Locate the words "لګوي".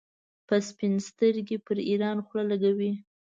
2.51-2.91